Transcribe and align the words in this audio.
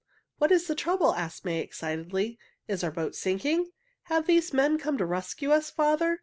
"What 0.39 0.51
is 0.51 0.65
the 0.65 0.73
trouble?" 0.73 1.13
asked 1.13 1.45
May 1.45 1.59
excitedly. 1.59 2.39
"Is 2.67 2.83
our 2.83 2.89
boat 2.89 3.13
sinking? 3.13 3.69
Have 4.05 4.25
these 4.25 4.51
men 4.51 4.79
come 4.79 4.97
to 4.97 5.05
rescue 5.05 5.51
us, 5.51 5.69
father? 5.69 6.19